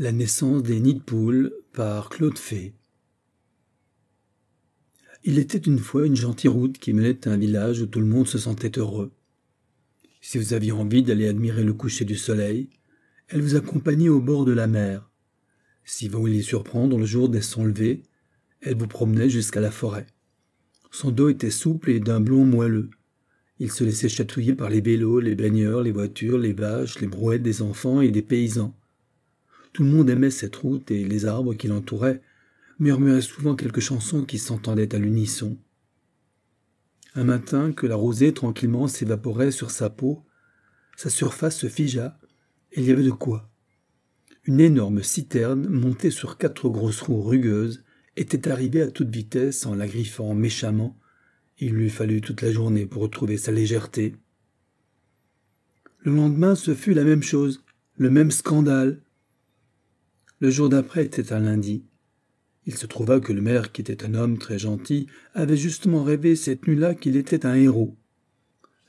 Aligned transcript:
La 0.00 0.12
naissance 0.12 0.62
des 0.62 0.78
nids 0.78 0.94
de 0.94 1.00
poules 1.00 1.52
par 1.72 2.08
Claude 2.08 2.38
Fay. 2.38 2.72
Il 5.24 5.40
était 5.40 5.58
une 5.58 5.80
fois 5.80 6.06
une 6.06 6.14
gentille 6.14 6.48
route 6.48 6.78
qui 6.78 6.92
menait 6.92 7.26
à 7.26 7.32
un 7.32 7.36
village 7.36 7.80
où 7.80 7.86
tout 7.86 7.98
le 7.98 8.06
monde 8.06 8.28
se 8.28 8.38
sentait 8.38 8.78
heureux. 8.78 9.10
Si 10.20 10.38
vous 10.38 10.52
aviez 10.52 10.70
envie 10.70 11.02
d'aller 11.02 11.26
admirer 11.26 11.64
le 11.64 11.72
coucher 11.72 12.04
du 12.04 12.14
soleil, 12.14 12.70
elle 13.26 13.42
vous 13.42 13.56
accompagnait 13.56 14.08
au 14.08 14.20
bord 14.20 14.44
de 14.44 14.52
la 14.52 14.68
mer. 14.68 15.10
Si 15.82 16.06
vous 16.06 16.20
vouliez 16.20 16.42
surprendre 16.42 16.96
le 16.96 17.04
jour 17.04 17.28
des 17.28 17.42
son 17.42 17.64
levé, 17.64 18.04
elle 18.60 18.76
vous 18.76 18.86
promenait 18.86 19.28
jusqu'à 19.28 19.60
la 19.60 19.72
forêt. 19.72 20.06
Son 20.92 21.10
dos 21.10 21.28
était 21.28 21.50
souple 21.50 21.90
et 21.90 21.98
d'un 21.98 22.20
blond 22.20 22.44
moelleux. 22.44 22.90
Il 23.58 23.72
se 23.72 23.82
laissait 23.82 24.08
chatouiller 24.08 24.54
par 24.54 24.70
les 24.70 24.80
vélos, 24.80 25.18
les 25.18 25.34
baigneurs, 25.34 25.82
les 25.82 25.90
voitures, 25.90 26.38
les 26.38 26.52
vaches, 26.52 27.00
les 27.00 27.08
brouettes 27.08 27.42
des 27.42 27.62
enfants 27.62 28.00
et 28.00 28.12
des 28.12 28.22
paysans. 28.22 28.76
Tout 29.72 29.84
le 29.84 29.90
monde 29.90 30.10
aimait 30.10 30.30
cette 30.30 30.56
route 30.56 30.90
et 30.90 31.04
les 31.04 31.26
arbres 31.26 31.54
qui 31.54 31.68
l'entouraient 31.68 32.20
murmuraient 32.78 33.20
souvent 33.20 33.56
quelques 33.56 33.80
chansons 33.80 34.24
qui 34.24 34.38
s'entendaient 34.38 34.94
à 34.94 34.98
l'unisson. 34.98 35.58
Un 37.14 37.24
matin 37.24 37.72
que 37.72 37.86
la 37.86 37.96
rosée 37.96 38.32
tranquillement 38.32 38.86
s'évaporait 38.86 39.50
sur 39.50 39.70
sa 39.70 39.90
peau, 39.90 40.24
sa 40.96 41.10
surface 41.10 41.56
se 41.56 41.68
figea, 41.68 42.18
et 42.72 42.80
il 42.80 42.86
y 42.86 42.92
avait 42.92 43.02
de 43.02 43.10
quoi. 43.10 43.50
Une 44.44 44.60
énorme 44.60 45.02
citerne, 45.02 45.68
montée 45.68 46.10
sur 46.10 46.38
quatre 46.38 46.68
grosses 46.68 47.00
roues 47.00 47.22
rugueuses, 47.22 47.82
était 48.16 48.48
arrivée 48.48 48.82
à 48.82 48.90
toute 48.90 49.10
vitesse 49.10 49.66
en 49.66 49.74
la 49.74 49.86
griffant 49.86 50.34
méchamment. 50.34 50.98
Il 51.58 51.72
lui 51.72 51.90
fallut 51.90 52.20
toute 52.20 52.42
la 52.42 52.52
journée 52.52 52.86
pour 52.86 53.02
retrouver 53.02 53.36
sa 53.36 53.52
légèreté. 53.52 54.16
Le 56.00 56.14
lendemain, 56.14 56.54
ce 56.54 56.74
fut 56.74 56.94
la 56.94 57.04
même 57.04 57.22
chose, 57.22 57.64
le 57.96 58.10
même 58.10 58.30
scandale, 58.30 59.02
le 60.40 60.50
jour 60.50 60.68
d'après 60.68 61.04
était 61.04 61.32
un 61.32 61.40
lundi. 61.40 61.84
Il 62.66 62.76
se 62.76 62.86
trouva 62.86 63.18
que 63.18 63.32
le 63.32 63.40
maire, 63.40 63.72
qui 63.72 63.80
était 63.80 64.04
un 64.04 64.14
homme 64.14 64.38
très 64.38 64.58
gentil, 64.58 65.06
avait 65.34 65.56
justement 65.56 66.04
rêvé 66.04 66.36
cette 66.36 66.66
nuit-là 66.68 66.94
qu'il 66.94 67.16
était 67.16 67.46
un 67.46 67.54
héros. 67.54 67.96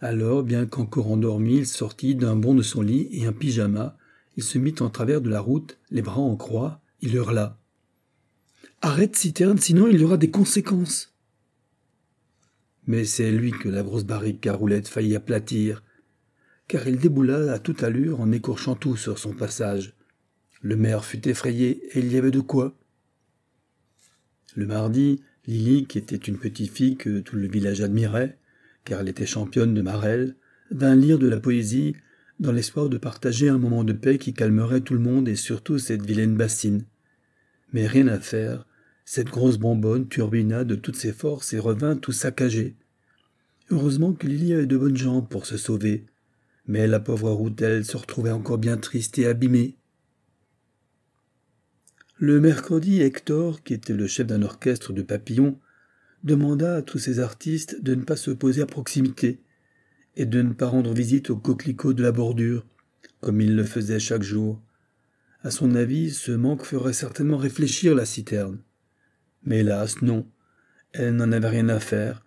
Alors, 0.02 0.44
bien 0.44 0.66
qu'encore 0.66 1.12
endormi, 1.12 1.58
il 1.58 1.66
sortit 1.66 2.16
d'un 2.16 2.36
bond 2.36 2.56
de 2.56 2.62
son 2.62 2.82
lit 2.82 3.08
et 3.12 3.26
un 3.26 3.34
pyjama. 3.34 3.98
Il 4.38 4.44
se 4.44 4.58
mit 4.58 4.76
en 4.80 4.90
travers 4.90 5.22
de 5.22 5.30
la 5.30 5.40
route, 5.40 5.78
les 5.92 6.02
bras 6.02 6.22
en 6.22 6.36
croix. 6.36 6.82
Il 7.02 7.16
hurla. 7.16 7.58
Arrête, 8.82 9.16
citerne, 9.16 9.58
sinon 9.58 9.88
il 9.88 10.00
y 10.00 10.04
aura 10.04 10.18
des 10.18 10.32
conséquences. 10.32 11.14
Mais 12.88 13.06
c'est 13.06 13.32
lui 13.32 13.52
que 13.52 13.70
la 13.70 13.84
grosse 13.84 14.06
barrique 14.06 14.48
à 14.48 14.58
faillit 14.84 15.16
aplatir, 15.16 15.84
car 16.68 16.88
il 16.88 16.98
déboula 16.98 17.54
à 17.54 17.60
toute 17.60 17.84
allure 17.84 18.22
en 18.22 18.32
écorchant 18.32 18.76
tout 18.76 18.95
sur 18.95 19.20
son 19.20 19.34
passage. 19.34 19.95
Le 20.62 20.76
maire 20.76 21.06
fut 21.06 21.28
effrayé, 21.28 21.82
et 21.94 22.00
il 22.00 22.12
y 22.12 22.18
avait 22.18 22.32
de 22.32 22.40
quoi. 22.40 22.78
Le 24.56 24.66
mardi, 24.66 25.22
Lily, 25.48 25.86
qui 25.86 25.98
était 25.98 26.16
une 26.16 26.38
petite 26.38 26.72
fille 26.72 26.98
que 26.98 27.20
tout 27.20 27.36
le 27.36 27.48
village 27.48 27.82
admirait, 27.82 28.38
car 28.84 29.02
elle 29.02 29.10
était 29.10 29.26
championne 29.26 29.74
de 29.74 29.82
Marelle, 29.82 30.36
vint 30.72 30.96
lire 30.96 31.20
de 31.20 31.28
la 31.28 31.40
poésie 31.40 31.96
dans 32.40 32.52
l'espoir 32.52 32.90
de 32.90 32.98
partager 32.98 33.50
un 33.50 33.58
moment 33.58 33.84
de 33.84 33.94
paix 33.94 34.18
qui 34.18 34.34
calmerait 34.34 34.82
tout 34.82 34.94
le 34.94 35.00
monde 35.00 35.28
et 35.28 35.36
surtout 35.36 35.78
cette 35.78 36.06
vilaine 36.06 36.36
bassine. 36.36 36.86
Mais 37.73 37.86
rien 37.86 38.08
à 38.08 38.20
faire, 38.20 38.66
cette 39.06 39.30
grosse 39.30 39.58
bonbonne 39.58 40.08
turbina 40.08 40.64
de 40.64 40.76
toutes 40.76 40.96
ses 40.96 41.14
forces 41.14 41.54
et 41.54 41.60
revint 41.60 41.96
tout 41.96 42.12
saccagée. 42.12 42.76
Heureusement 43.72 44.14
que 44.14 44.28
Lily 44.28 44.54
avait 44.54 44.66
de 44.66 44.78
bonnes 44.78 44.98
jambes 44.98 45.28
pour 45.28 45.46
se 45.46 45.58
sauver, 45.58 46.06
mais 46.66 46.88
la 46.88 47.00
pauvre 47.00 47.32
Routel 47.32 47.84
se 47.84 47.98
retrouvait 47.98 48.32
encore 48.32 48.58
bien 48.58 48.78
triste 48.78 49.18
et 49.20 49.26
abîmée. 49.26 49.79
Le 52.22 52.42
mercredi, 52.42 53.02
Hector, 53.02 53.64
qui 53.64 53.73
était 53.73 53.94
le 53.94 54.06
chef 54.06 54.28
d'un 54.28 54.42
orchestre 54.42 54.92
de 54.92 55.02
papillons, 55.02 55.58
demanda 56.26 56.76
à 56.76 56.81
tous 56.81 57.00
ses 57.00 57.22
artistes 57.22 57.81
de 57.81 57.95
ne 57.95 58.03
pas 58.03 58.17
se 58.17 58.31
poser 58.31 58.61
à 58.61 58.66
proximité 58.66 59.39
et 60.17 60.26
de 60.26 60.42
ne 60.42 60.52
pas 60.52 60.67
rendre 60.67 60.94
visite 60.94 61.30
aux 61.30 61.38
coquelicots 61.38 61.94
de 61.94 62.04
la 62.04 62.11
bordure, 62.11 62.66
comme 63.21 63.39
il 63.39 63.55
le 63.55 63.64
faisait 63.64 64.02
chaque 64.02 64.23
jour. 64.23 64.61
À 65.44 65.49
son 65.49 65.76
avis, 65.76 66.11
ce 66.11 66.33
manque 66.33 66.66
ferait 66.66 66.92
certainement 66.92 67.38
réfléchir 67.38 67.95
la 67.95 68.04
citerne. 68.04 68.60
Mais 69.44 69.60
hélas, 69.60 70.02
non. 70.02 70.27
Elle 70.92 71.15
n'en 71.15 71.32
avait 71.32 71.48
rien 71.48 71.70
à 71.70 71.80
faire, 71.80 72.26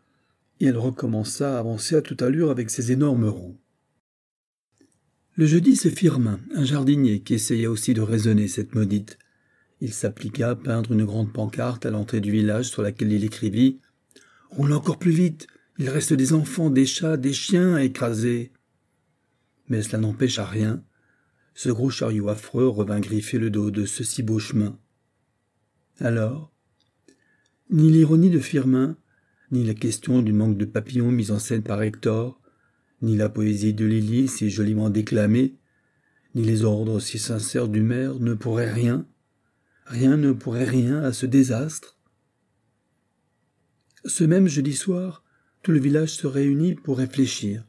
et 0.60 0.68
elle 0.68 0.78
recommença 0.78 1.56
à 1.56 1.58
avancer 1.58 1.96
à 1.96 2.00
toute 2.00 2.22
allure 2.22 2.50
avec 2.50 2.70
ses 2.70 2.92
énormes 2.92 3.26
roues. 3.26 3.58
Le 5.34 5.44
jeudi, 5.44 5.76
c'est 5.76 5.90
Firmin, 5.90 6.40
un 6.54 6.64
jardinier, 6.64 7.20
qui 7.20 7.34
essayait 7.34 7.66
aussi 7.66 7.92
de 7.92 8.00
raisonner 8.00 8.48
cette 8.48 8.74
maudite. 8.74 9.18
Il 9.84 9.92
s'appliqua 9.92 10.50
à 10.50 10.54
peindre 10.54 10.92
une 10.92 11.04
grande 11.04 11.32
pancarte 11.32 11.86
à 11.86 11.90
l'entrée 11.90 12.20
du 12.20 12.30
village 12.30 12.66
sur 12.66 12.82
laquelle 12.82 13.10
il 13.10 13.24
écrivit 13.24 13.80
Roule 14.50 14.74
encore 14.74 15.00
plus 15.00 15.10
vite, 15.10 15.48
il 15.76 15.88
reste 15.88 16.12
des 16.12 16.34
enfants, 16.34 16.70
des 16.70 16.86
chats, 16.86 17.16
des 17.16 17.32
chiens 17.32 17.74
à 17.74 17.82
écraser. 17.82 18.52
Mais 19.68 19.82
cela 19.82 19.98
n'empêcha 19.98 20.44
rien. 20.44 20.84
Ce 21.54 21.68
gros 21.68 21.90
chariot 21.90 22.28
affreux 22.28 22.68
revint 22.68 23.00
griffer 23.00 23.40
le 23.40 23.50
dos 23.50 23.72
de 23.72 23.84
ce 23.84 24.04
si 24.04 24.22
beau 24.22 24.38
chemin. 24.38 24.78
Alors, 25.98 26.52
ni 27.68 27.90
l'ironie 27.90 28.30
de 28.30 28.38
Firmin, 28.38 28.96
ni 29.50 29.64
la 29.64 29.74
question 29.74 30.22
du 30.22 30.32
manque 30.32 30.58
de 30.58 30.64
papillons 30.64 31.10
mis 31.10 31.32
en 31.32 31.40
scène 31.40 31.64
par 31.64 31.82
Hector, 31.82 32.40
ni 33.00 33.16
la 33.16 33.28
poésie 33.28 33.74
de 33.74 33.84
Lily 33.84 34.28
si 34.28 34.48
joliment 34.48 34.90
déclamée, 34.90 35.56
ni 36.36 36.44
les 36.44 36.62
ordres 36.62 37.00
si 37.00 37.18
sincères 37.18 37.66
du 37.66 37.80
maire 37.80 38.20
ne 38.20 38.34
pourraient 38.34 38.72
rien 38.72 39.08
Rien 39.92 40.16
ne 40.16 40.32
pourrait 40.32 40.64
rien 40.64 41.02
à 41.02 41.12
ce 41.12 41.26
désastre. 41.26 41.98
Ce 44.06 44.24
même 44.24 44.48
jeudi 44.48 44.72
soir, 44.72 45.22
tout 45.62 45.70
le 45.70 45.80
village 45.80 46.14
se 46.14 46.26
réunit 46.26 46.76
pour 46.76 46.96
réfléchir. 46.96 47.66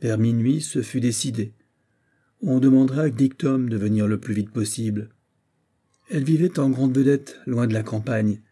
Vers 0.00 0.18
minuit, 0.18 0.60
ce 0.60 0.82
fut 0.82 0.98
décidé. 0.98 1.54
On 2.42 2.58
demandera 2.58 3.02
à 3.02 3.10
Dictum 3.10 3.68
de 3.68 3.76
venir 3.76 4.08
le 4.08 4.18
plus 4.18 4.34
vite 4.34 4.50
possible. 4.50 5.10
Elle 6.08 6.24
vivait 6.24 6.58
en 6.58 6.68
grande 6.68 6.98
vedette, 6.98 7.38
loin 7.46 7.68
de 7.68 7.74
la 7.74 7.84
campagne, 7.84 8.42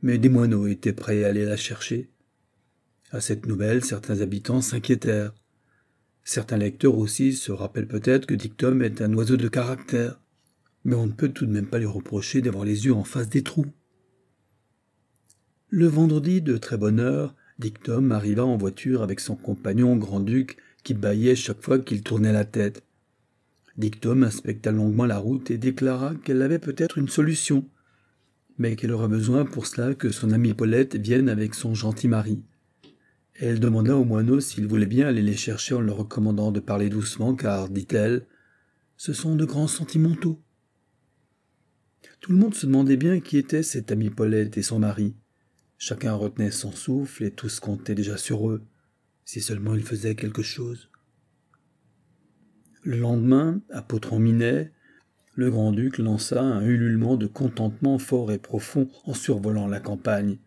mais 0.00 0.16
des 0.16 0.30
moineaux 0.30 0.66
étaient 0.66 0.94
prêts 0.94 1.24
à 1.24 1.28
aller 1.28 1.44
la 1.44 1.58
chercher. 1.58 2.08
À 3.10 3.20
cette 3.20 3.44
nouvelle, 3.44 3.84
certains 3.84 4.22
habitants 4.22 4.62
s'inquiétèrent. 4.62 5.34
Certains 6.24 6.56
lecteurs 6.56 6.96
aussi 6.96 7.34
se 7.34 7.52
rappellent 7.52 7.88
peut-être 7.88 8.24
que 8.24 8.34
Dictum 8.34 8.80
est 8.80 9.02
un 9.02 9.12
oiseau 9.12 9.36
de 9.36 9.48
caractère 9.48 10.18
mais 10.84 10.94
on 10.94 11.06
ne 11.06 11.12
peut 11.12 11.28
tout 11.28 11.46
de 11.46 11.52
même 11.52 11.66
pas 11.66 11.78
lui 11.78 11.86
reprocher 11.86 12.40
d'avoir 12.40 12.64
les 12.64 12.86
yeux 12.86 12.94
en 12.94 13.04
face 13.04 13.28
des 13.28 13.42
trous. 13.42 13.66
Le 15.68 15.86
vendredi, 15.86 16.42
de 16.42 16.56
très 16.58 16.76
bonne 16.76 17.00
heure, 17.00 17.34
Dictum 17.58 18.12
arriva 18.12 18.44
en 18.44 18.56
voiture 18.56 19.02
avec 19.02 19.20
son 19.20 19.36
compagnon 19.36 19.96
Grand-Duc 19.96 20.56
qui 20.82 20.94
bâillait 20.94 21.36
chaque 21.36 21.62
fois 21.62 21.78
qu'il 21.78 22.02
tournait 22.02 22.32
la 22.32 22.44
tête. 22.44 22.82
Dictum 23.76 24.22
inspecta 24.24 24.70
longuement 24.70 25.06
la 25.06 25.18
route 25.18 25.50
et 25.50 25.58
déclara 25.58 26.14
qu'elle 26.16 26.42
avait 26.42 26.58
peut-être 26.58 26.98
une 26.98 27.08
solution, 27.08 27.64
mais 28.58 28.76
qu'elle 28.76 28.92
aurait 28.92 29.08
besoin 29.08 29.44
pour 29.44 29.66
cela 29.66 29.94
que 29.94 30.10
son 30.10 30.30
amie 30.32 30.54
Paulette 30.54 30.96
vienne 30.96 31.28
avec 31.28 31.54
son 31.54 31.74
gentil 31.74 32.08
mari. 32.08 32.42
Elle 33.34 33.60
demanda 33.60 33.96
au 33.96 34.04
moineau 34.04 34.40
s'il 34.40 34.66
voulait 34.66 34.86
bien 34.86 35.06
aller 35.06 35.22
les 35.22 35.36
chercher 35.36 35.74
en 35.74 35.80
leur 35.80 35.96
recommandant 35.96 36.52
de 36.52 36.60
parler 36.60 36.90
doucement, 36.90 37.34
car, 37.34 37.70
dit-elle, 37.70 38.26
ce 38.96 39.12
sont 39.12 39.36
de 39.36 39.44
grands 39.44 39.68
sentimentaux. 39.68 40.38
Tout 42.20 42.32
le 42.32 42.38
monde 42.38 42.54
se 42.54 42.66
demandait 42.66 42.96
bien 42.96 43.20
qui 43.20 43.36
était 43.36 43.62
cette 43.62 43.90
amie 43.92 44.10
Paulette 44.10 44.56
et 44.56 44.62
son 44.62 44.78
mari. 44.78 45.14
Chacun 45.78 46.14
retenait 46.14 46.50
son 46.50 46.72
souffle 46.72 47.24
et 47.24 47.30
tous 47.30 47.58
comptaient 47.58 47.94
déjà 47.94 48.16
sur 48.16 48.48
eux, 48.48 48.62
si 49.24 49.40
seulement 49.40 49.74
ils 49.74 49.82
faisaient 49.82 50.14
quelque 50.14 50.42
chose. 50.42 50.88
Le 52.84 52.96
lendemain, 52.96 53.60
à 53.70 53.82
Potron-Minet, 53.82 54.72
le 55.34 55.50
grand-duc 55.50 55.98
lança 55.98 56.42
un 56.42 56.64
ululement 56.64 57.16
de 57.16 57.26
contentement 57.26 57.98
fort 57.98 58.32
et 58.32 58.38
profond 58.38 58.90
en 59.04 59.14
survolant 59.14 59.66
la 59.66 59.80
campagne. 59.80 60.38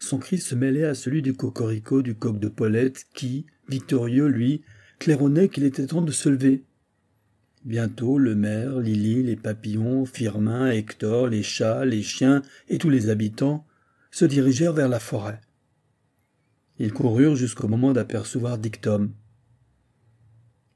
Son 0.00 0.18
cri 0.18 0.38
se 0.38 0.54
mêlait 0.54 0.84
à 0.84 0.94
celui 0.94 1.22
du 1.22 1.34
cocorico 1.34 2.02
du 2.02 2.16
coq 2.16 2.40
de 2.40 2.48
Paulette 2.48 3.06
qui, 3.14 3.46
victorieux, 3.68 4.26
lui, 4.26 4.62
claironnait 4.98 5.48
qu'il 5.48 5.64
était 5.64 5.86
temps 5.86 6.02
de 6.02 6.10
se 6.10 6.28
lever. 6.28 6.64
Bientôt 7.64 8.18
le 8.18 8.34
maire, 8.34 8.80
Lily, 8.80 9.22
les 9.22 9.36
papillons, 9.36 10.04
Firmin, 10.04 10.68
Hector, 10.68 11.28
les 11.28 11.44
chats, 11.44 11.84
les 11.84 12.02
chiens 12.02 12.42
et 12.68 12.78
tous 12.78 12.90
les 12.90 13.08
habitants 13.08 13.64
se 14.10 14.24
dirigèrent 14.24 14.72
vers 14.72 14.88
la 14.88 14.98
forêt. 14.98 15.40
Ils 16.80 16.92
coururent 16.92 17.36
jusqu'au 17.36 17.68
moment 17.68 17.92
d'apercevoir 17.92 18.58
Dictum. 18.58 19.12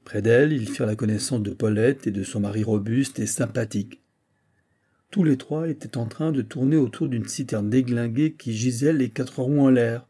Près 0.05 0.21
d'elle, 0.21 0.53
ils 0.53 0.69
firent 0.69 0.85
la 0.85 0.95
connaissance 0.95 1.43
de 1.43 1.51
Paulette 1.51 2.07
et 2.07 2.11
de 2.11 2.23
son 2.23 2.39
mari 2.39 2.63
robuste 2.63 3.19
et 3.19 3.27
sympathique. 3.27 4.01
Tous 5.11 5.25
les 5.25 5.35
trois 5.35 5.67
étaient 5.67 5.97
en 5.97 6.05
train 6.05 6.31
de 6.31 6.41
tourner 6.41 6.77
autour 6.77 7.09
d'une 7.09 7.27
citerne 7.27 7.69
déglinguée 7.69 8.35
qui 8.35 8.53
gisait 8.53 8.93
les 8.93 9.09
quatre 9.09 9.41
roues 9.41 9.59
en 9.59 9.69
l'air. 9.69 10.07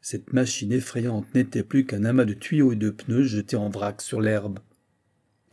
Cette 0.00 0.32
machine 0.32 0.72
effrayante 0.72 1.32
n'était 1.36 1.62
plus 1.62 1.86
qu'un 1.86 2.04
amas 2.04 2.24
de 2.24 2.34
tuyaux 2.34 2.72
et 2.72 2.76
de 2.76 2.90
pneus 2.90 3.22
jetés 3.22 3.56
en 3.56 3.68
vrac 3.68 4.02
sur 4.02 4.20
l'herbe. 4.20 4.58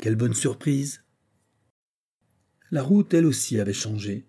Quelle 0.02 0.16
bonne 0.16 0.34
surprise 0.34 1.04
La 2.72 2.82
route, 2.82 3.14
elle 3.14 3.28
aussi, 3.28 3.60
avait 3.60 3.72
changé. 3.72 4.26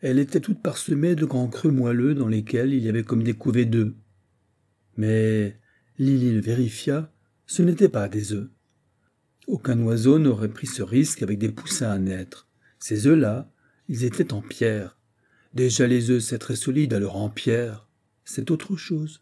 Elle 0.00 0.18
était 0.18 0.40
toute 0.40 0.62
parsemée 0.62 1.14
de 1.14 1.26
grands 1.26 1.48
creux 1.48 1.70
moelleux 1.70 2.14
dans 2.14 2.28
lesquels 2.28 2.72
il 2.72 2.82
y 2.82 2.88
avait 2.88 3.04
comme 3.04 3.22
des 3.22 3.34
couvées 3.34 3.66
d'œufs. 3.66 3.92
Mais 4.96 5.60
Lily 5.98 6.32
le 6.32 6.40
vérifia, 6.40 7.12
ce 7.44 7.60
n'était 7.60 7.90
pas 7.90 8.08
des 8.08 8.32
œufs. 8.32 8.48
Aucun 9.46 9.78
oiseau 9.82 10.18
n'aurait 10.18 10.48
pris 10.48 10.66
ce 10.66 10.82
risque 10.82 11.22
avec 11.22 11.38
des 11.38 11.52
poussins 11.52 11.90
à 11.90 11.98
naître. 11.98 12.48
Ces 12.78 13.06
œufs-là, 13.06 13.52
ils 13.88 14.04
étaient 14.04 14.32
en 14.32 14.40
pierre. 14.40 14.98
Déjà 15.52 15.86
les 15.86 16.08
œufs, 16.10 16.22
c'est 16.22 16.38
très 16.38 16.56
solide, 16.56 16.94
alors 16.94 17.16
en 17.16 17.28
pierre, 17.28 17.86
c'est 18.24 18.50
autre 18.50 18.76
chose. 18.76 19.20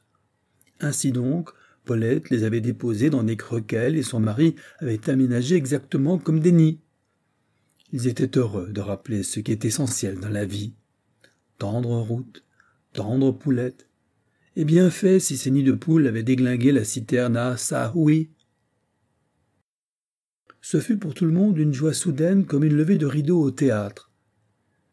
Ainsi 0.79 1.11
donc, 1.11 1.51
Paulette 1.85 2.31
les 2.31 2.45
avait 2.45 2.61
déposés 2.61 3.11
dans 3.11 3.23
des 3.23 3.37
croquelles 3.37 3.97
et 3.97 4.03
son 4.03 4.21
mari 4.21 4.55
avait 4.79 5.11
aménagé 5.11 5.57
exactement 5.57 6.19
comme 6.19 6.41
des 6.41 6.53
nids. 6.53 6.81
Ils 7.93 8.07
étaient 8.07 8.39
heureux 8.39 8.73
de 8.73 8.81
rappeler 8.81 9.23
ce 9.23 9.41
qui 9.41 9.53
est 9.53 9.65
essentiel 9.65 10.19
dans 10.19 10.31
la 10.31 10.45
vie. 10.45 10.73
Tendre 11.59 12.01
route, 12.01 12.43
tendre 12.93 13.33
poulette. 13.33 13.89
Et 14.57 14.65
bien 14.65 14.91
fait 14.91 15.21
si 15.21 15.37
ces 15.37 15.51
nids 15.51 15.63
de 15.63 15.73
poules 15.73 16.07
avaient 16.07 16.23
déglingué 16.23 16.73
la 16.73 16.85
citerne 16.85 17.37
à 17.37 17.57
Sahoui. 17.57 18.31
Ce 20.61 20.81
fut 20.81 20.97
pour 20.97 21.13
tout 21.13 21.27
le 21.27 21.33
monde 21.33 21.59
une 21.59 21.75
joie 21.75 21.93
soudaine 21.93 22.47
comme 22.47 22.65
une 22.65 22.77
levée 22.77 22.99
de 22.99 23.07
rideau 23.07 23.41
au 23.43 23.51
théâtre. 23.51 24.11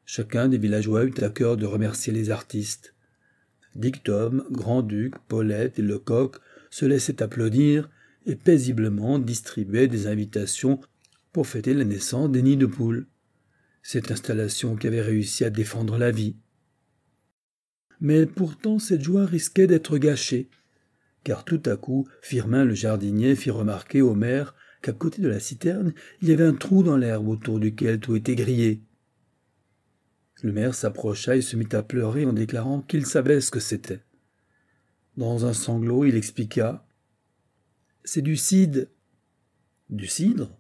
Chacun 0.06 0.50
des 0.50 0.58
villageois 0.58 1.06
eut 1.06 1.14
à 1.22 1.30
cœur 1.30 1.56
de 1.56 1.66
remercier 1.66 2.12
les 2.12 2.32
artistes. 2.32 2.94
Dictum, 3.76 4.44
Grand-Duc, 4.52 5.16
Paulette 5.30 5.80
et 5.80 5.82
Lecoq 5.82 6.36
se 6.71 6.85
laissaient 6.85 7.21
applaudir 7.21 7.91
et 8.25 8.35
paisiblement 8.35 9.19
distribuaient 9.19 9.88
des 9.88 10.07
invitations 10.07 10.79
pour 11.31 11.45
fêter 11.45 11.75
la 11.75 11.85
naissance 11.85 12.31
des 12.31 12.41
nids 12.41 12.57
de 12.57 12.65
poules. 12.65 13.07
Cette 13.83 14.12
installation 14.12 14.75
qui 14.75 14.88
avait 14.88 15.01
réussi 15.01 15.44
à 15.44 15.50
défendre 15.50 15.97
la 15.97 16.12
vie. 16.12 16.35
Mais 18.00 18.25
pourtant 18.25 18.79
cette 18.79 19.03
joie 19.03 19.25
risquait 19.25 19.68
d'être 19.68 19.97
gâchée, 19.97 20.50
car 21.23 21.45
tout 21.45 21.62
à 21.65 21.77
coup 21.77 22.07
Firmin 22.21 22.65
le 22.65 22.73
jardinier 22.73 23.35
fit 23.35 23.51
remarquer 23.51 24.01
au 24.01 24.15
maire 24.15 24.56
qu'à 24.81 24.94
côté 24.94 25.21
de 25.21 25.29
la 25.29 25.39
citerne 25.39 25.94
il 26.21 26.29
y 26.29 26.33
avait 26.33 26.45
un 26.45 26.53
trou 26.53 26.83
dans 26.83 26.97
l'herbe 26.97 27.27
autour 27.27 27.59
duquel 27.59 28.00
tout 28.00 28.15
était 28.15 28.35
grillé. 28.35 28.81
Le 30.41 30.51
maire 30.51 30.73
s'approcha 30.73 31.35
et 31.35 31.41
se 31.41 31.56
mit 31.56 31.68
à 31.73 31.83
pleurer 31.83 32.25
en 32.25 32.33
déclarant 32.33 32.81
qu'il 32.81 33.06
savait 33.06 33.41
ce 33.41 33.51
que 33.51 33.59
c'était. 33.59 34.01
Dans 35.18 35.46
un 35.46 35.54
sanglot, 35.54 36.06
il 36.06 36.16
expliqua. 36.16 36.86
C'est 38.04 38.22
du 38.22 38.36
cidre. 38.36 38.88
Du 39.90 40.08
cidre? 40.08 40.58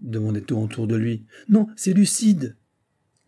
demandait-on 0.00 0.64
autour 0.64 0.86
de 0.86 0.96
lui. 0.96 1.24
Non, 1.48 1.68
c'est 1.76 1.94
du 1.94 2.06
cidre. 2.06 2.48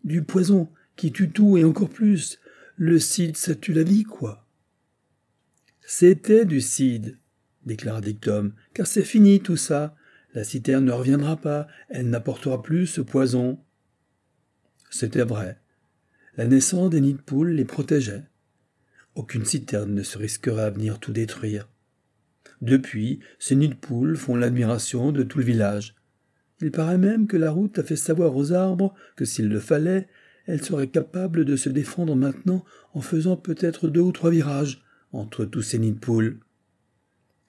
Du 0.03 0.23
poison 0.23 0.69
qui 0.95 1.11
tue 1.11 1.29
tout 1.29 1.57
et 1.57 1.63
encore 1.63 1.89
plus. 1.89 2.39
Le 2.75 2.99
cidre, 2.99 3.37
ça 3.37 3.55
tue 3.55 3.73
la 3.73 3.83
vie, 3.83 4.03
quoi. 4.03 4.45
C'était 5.81 6.45
du 6.45 6.59
cidre, 6.59 7.11
déclara 7.65 8.01
Dictum, 8.01 8.53
car 8.73 8.85
c'est 8.85 9.03
fini 9.03 9.39
tout 9.39 9.57
ça. 9.57 9.95
La 10.33 10.43
citerne 10.43 10.85
ne 10.85 10.91
reviendra 10.91 11.37
pas, 11.37 11.67
elle 11.89 12.09
n'apportera 12.09 12.61
plus 12.61 12.87
ce 12.87 13.01
poison. 13.01 13.59
C'était 14.91 15.23
vrai. 15.23 15.59
La 16.35 16.45
naissance 16.45 16.89
des 16.89 17.01
nids 17.01 17.15
poules 17.15 17.51
les 17.51 17.65
protégeait. 17.65 18.25
Aucune 19.17 19.45
citerne 19.45 19.95
ne 19.95 20.03
se 20.03 20.15
risquerait 20.19 20.65
à 20.65 20.69
venir 20.69 20.99
tout 20.99 21.11
détruire. 21.11 21.67
Depuis, 22.61 23.19
ces 23.39 23.55
nids 23.55 23.69
de 23.69 23.73
poules 23.73 24.15
font 24.15 24.35
l'admiration 24.35 25.11
de 25.11 25.23
tout 25.23 25.39
le 25.39 25.43
village. 25.43 25.95
Il 26.61 26.69
paraît 26.69 26.99
même 26.99 27.25
que 27.25 27.35
la 27.35 27.49
route 27.49 27.79
a 27.79 27.83
fait 27.83 27.95
savoir 27.95 28.35
aux 28.35 28.53
arbres 28.53 28.93
que 29.15 29.25
s'il 29.25 29.49
le 29.49 29.59
fallait, 29.59 30.07
elle 30.45 30.63
serait 30.63 30.89
capable 30.89 31.45
de 31.45 31.55
se 31.55 31.67
défendre 31.67 32.15
maintenant 32.15 32.63
en 32.93 33.01
faisant 33.01 33.37
peut-être 33.37 33.87
deux 33.87 34.01
ou 34.01 34.11
trois 34.11 34.29
virages 34.29 34.83
entre 35.11 35.45
tous 35.45 35.63
ces 35.63 35.79
nids 35.79 35.93
de 35.93 35.99
poules. 35.99 36.39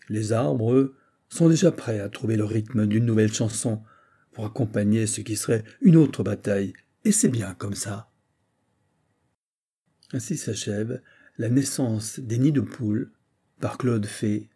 Les 0.09 0.32
arbres, 0.32 0.73
eux, 0.73 0.97
sont 1.29 1.50
déjà 1.50 1.71
prêts 1.71 2.00
à 2.00 2.09
trouver 2.09 2.38
le 2.38 2.44
rythme 2.44 2.87
d'une 2.87 3.05
nouvelle 3.05 3.32
chanson 3.35 3.82
pour 4.32 4.47
accompagner 4.47 5.06
ce 5.06 5.21
qui 5.21 5.37
serait 5.37 5.64
une 5.82 5.97
autre 5.97 6.23
bataille, 6.23 6.73
et 7.05 7.12
c'est 7.12 7.29
bien 7.29 7.53
comme 7.53 7.75
ça. 7.75 8.11
Ainsi 10.14 10.38
s'achève 10.38 11.03
La 11.40 11.49
naissance 11.49 12.19
des 12.19 12.37
nids 12.38 12.50
de 12.50 12.61
poules 12.61 13.12
par 13.61 13.79
Claude 13.79 14.06
Fay 14.06 14.49